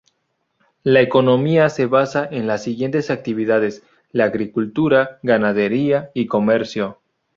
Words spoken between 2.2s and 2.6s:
en